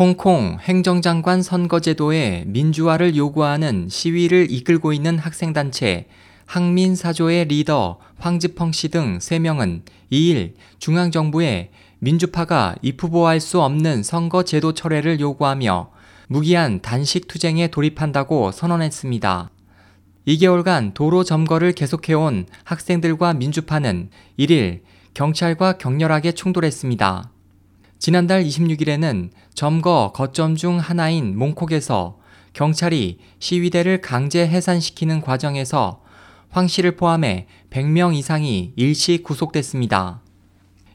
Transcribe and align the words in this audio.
홍콩 0.00 0.56
행정장관 0.62 1.42
선거제도의 1.42 2.44
민주화를 2.46 3.16
요구하는 3.16 3.86
시위를 3.90 4.50
이끌고 4.50 4.94
있는 4.94 5.18
학생단체 5.18 6.06
항민사조의 6.46 7.44
리더 7.44 7.98
황지펑 8.16 8.72
씨 8.72 8.88
등 8.88 9.18
3명은 9.18 9.82
2일 10.10 10.54
중앙정부에 10.78 11.70
민주파가 11.98 12.76
입후보할 12.80 13.40
수 13.40 13.60
없는 13.60 14.02
선거제도 14.02 14.72
철회를 14.72 15.20
요구하며 15.20 15.90
무기한 16.28 16.80
단식 16.80 17.28
투쟁에 17.28 17.66
돌입한다고 17.66 18.52
선언했습니다. 18.52 19.50
2개월간 20.26 20.94
도로 20.94 21.24
점거를 21.24 21.72
계속해온 21.72 22.46
학생들과 22.64 23.34
민주파는 23.34 24.08
1일 24.38 24.80
경찰과 25.12 25.76
격렬하게 25.76 26.32
충돌했습니다. 26.32 27.32
지난달 28.00 28.44
26일에는 28.44 29.28
점거 29.52 30.12
거점 30.14 30.56
중 30.56 30.78
하나인 30.78 31.38
몽콕에서 31.38 32.16
경찰이 32.54 33.18
시위대를 33.38 34.00
강제 34.00 34.48
해산시키는 34.48 35.20
과정에서 35.20 36.00
황 36.48 36.66
씨를 36.66 36.96
포함해 36.96 37.46
100명 37.68 38.14
이상이 38.16 38.72
일시 38.74 39.22
구속됐습니다. 39.22 40.22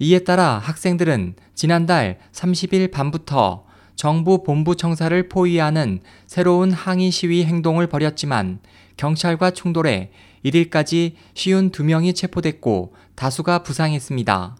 이에 0.00 0.18
따라 0.18 0.58
학생들은 0.58 1.36
지난달 1.54 2.18
30일 2.32 2.90
밤부터 2.90 3.64
정부 3.94 4.42
본부 4.42 4.74
청사를 4.74 5.28
포위하는 5.28 6.00
새로운 6.26 6.72
항의 6.72 7.12
시위 7.12 7.44
행동을 7.44 7.86
벌였지만 7.86 8.58
경찰과 8.96 9.52
충돌해 9.52 10.10
1일까지 10.44 11.12
52명이 11.34 12.16
체포됐고 12.16 12.92
다수가 13.14 13.62
부상했습니다. 13.62 14.56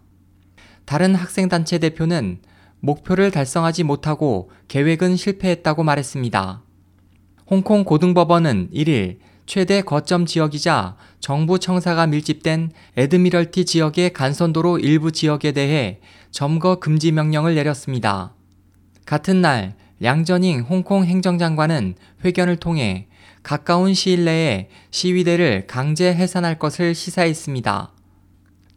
다른 0.89 1.13
학생단체 1.13 1.77
대표는 1.77 2.39
목표를 2.79 3.29
달성하지 3.29 3.83
못하고 3.83 4.49
계획은 4.69 5.17
실패했다고 5.17 5.83
말했습니다. 5.83 6.63
홍콩 7.45 7.83
고등법원은 7.83 8.71
1일 8.73 9.19
최대 9.45 9.83
거점 9.83 10.25
지역이자 10.25 10.95
정부 11.19 11.59
청사가 11.59 12.07
밀집된 12.07 12.71
에드미럴티 12.97 13.65
지역의 13.65 14.13
간선도로 14.13 14.79
일부 14.79 15.11
지역에 15.11 15.51
대해 15.51 15.99
점거 16.31 16.79
금지 16.79 17.11
명령을 17.11 17.53
내렸습니다. 17.53 18.33
같은 19.05 19.41
날 19.41 19.75
량저닝 19.99 20.61
홍콩 20.61 21.05
행정장관은 21.05 21.93
회견을 22.25 22.55
통해 22.55 23.09
가까운 23.43 23.93
시일 23.93 24.25
내에 24.25 24.69
시위대를 24.89 25.67
강제 25.67 26.11
해산할 26.11 26.57
것을 26.57 26.95
시사했습니다. 26.95 27.93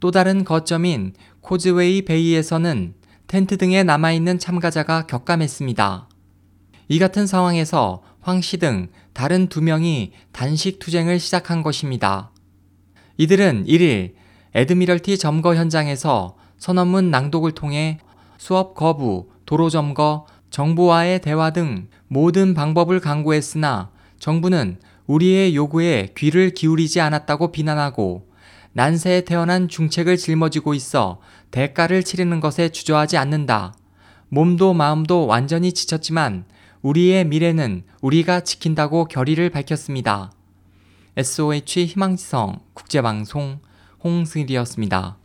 또 0.03 0.11
다른 0.11 0.43
거점인 0.43 1.15
코즈웨이 1.43 2.05
베이에서는 2.05 2.95
텐트 3.29 3.57
등에 3.57 3.85
남아있는 3.85 4.41
참가자가 4.41 5.07
격감했습니다. 5.07 6.09
이 6.89 6.99
같은 6.99 7.29
상황에서 7.29 8.03
황 8.21 8.41
씨 8.41 8.59
등 8.59 8.89
다른 9.13 9.47
두 9.47 9.63
명이 9.63 10.11
단식 10.33 10.81
투쟁을 10.81 11.21
시작한 11.21 11.63
것입니다. 11.63 12.33
이들은 13.17 13.67
1일 13.67 14.15
에드미럴티 14.57 15.19
점거 15.19 15.55
현장에서 15.55 16.37
선언문 16.59 17.13
낭독을 17.13 17.53
통해 17.53 18.01
수업 18.39 18.75
거부, 18.75 19.29
도로 19.47 19.71
점거, 19.71 20.27
정부와의 20.51 21.21
대화 21.21 21.51
등 21.51 21.87
모든 22.09 22.55
방법을 22.55 22.99
강구했으나 22.99 23.93
정부는 24.19 24.81
우리의 25.07 25.55
요구에 25.55 26.09
귀를 26.17 26.51
기울이지 26.51 27.01
않았다고 27.01 27.53
비난하고 27.53 28.32
난세에 28.75 29.23
태어난 29.23 29.69
중책을 29.69 30.17
짊어지고 30.17 30.75
있어 30.75 31.21
대가를 31.51 32.03
치르는 32.03 32.41
것에 32.41 32.71
주저하지 32.71 33.17
않는다. 33.17 33.75
몸도 34.29 34.73
마음도 34.73 35.27
완전히 35.27 35.73
지쳤지만 35.73 36.45
우리의 36.81 37.27
미래는 37.27 37.85
우리가 38.01 38.41
지킨다고 38.41 39.05
결의를 39.05 39.51
밝혔습니다. 39.51 40.33
SOH 41.17 41.87
희망지성 41.87 42.61
국제방송 42.73 43.61
홍승일이었습니다. 44.03 45.19